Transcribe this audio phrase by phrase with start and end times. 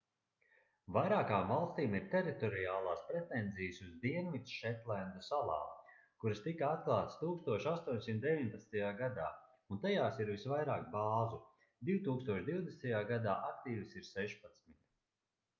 [0.93, 5.91] vairākām valstīm ir teritoriālās pretenzijas uz dienvidšetlendu salām
[6.25, 8.81] kuras tika atklātas 1819.
[9.03, 9.29] gadā
[9.75, 11.41] un tajās ir visvairāk bāzu-
[11.93, 12.91] 2020.
[13.15, 14.85] gadā aktīvas ir sešpadsmit